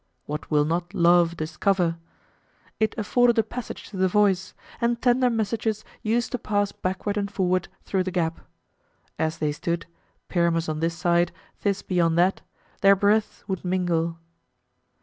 What 0.25 0.49
will 0.49 0.65
not 0.65 0.95
love 0.95 1.37
discover! 1.37 1.97
It 2.79 2.95
afforded 2.97 3.37
a 3.37 3.43
passage 3.43 3.87
to 3.89 3.97
the 3.97 4.07
voice; 4.07 4.55
and 4.81 4.99
tender 4.99 5.29
messages 5.29 5.85
used 6.01 6.31
to 6.31 6.39
pass 6.39 6.71
backward 6.71 7.17
and 7.17 7.29
forward 7.29 7.67
through 7.83 8.05
the 8.05 8.09
gap. 8.09 8.39
As 9.19 9.37
they 9.37 9.51
stood, 9.51 9.85
Pyramus 10.27 10.67
on 10.67 10.79
this 10.79 10.95
side, 10.97 11.31
Thisbe 11.59 12.03
on 12.03 12.15
that, 12.15 12.41
their 12.81 12.95
breaths 12.95 13.43
would 13.47 13.63
mingle. 13.63 14.17